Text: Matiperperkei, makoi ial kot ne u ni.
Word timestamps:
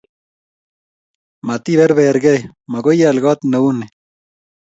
Matiperperkei, 1.49 2.37
makoi 2.71 2.97
ial 3.01 3.17
kot 3.25 3.39
ne 3.51 3.57
u 3.67 3.69
ni. 3.79 3.85